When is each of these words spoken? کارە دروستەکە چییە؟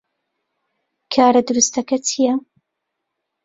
کارە 1.13 1.41
دروستەکە 1.47 1.97
چییە؟ 2.07 2.33